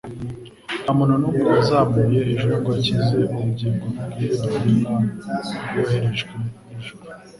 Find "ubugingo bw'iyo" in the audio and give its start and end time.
3.33-4.35